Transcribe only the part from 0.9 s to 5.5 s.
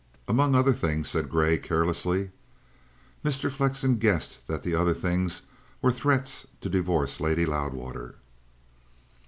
said Grey carelessly. Mr. Flexen guessed that the other things